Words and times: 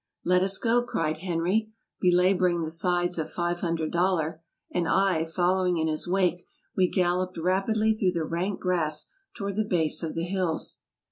"Let 0.25 0.41
us 0.41 0.57
go!" 0.57 0.81
cried 0.83 1.19
Henry, 1.19 1.69
belaboring 1.99 2.63
the 2.63 2.71
sides 2.71 3.19
of 3.19 3.29
Five 3.31 3.59
Hundred 3.61 3.91
Dollar; 3.91 4.41
and 4.71 4.87
I, 4.87 5.25
following 5.25 5.77
in 5.77 5.87
his 5.87 6.07
wake, 6.07 6.43
we 6.75 6.89
galloped 6.89 7.37
rapidly 7.37 7.93
through 7.93 8.13
the 8.13 8.25
rank 8.25 8.59
grass 8.59 9.11
toward 9.35 9.57
the 9.57 9.63
base 9.63 10.01
of 10.01 10.15
the 10.15 10.23
hills. 10.25 10.79